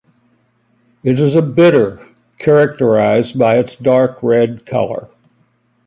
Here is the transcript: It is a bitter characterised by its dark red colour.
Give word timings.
It 1.03 1.19
is 1.19 1.35
a 1.35 1.43
bitter 1.43 1.99
characterised 2.39 3.37
by 3.37 3.59
its 3.59 3.75
dark 3.75 4.23
red 4.23 4.65
colour. 4.65 5.09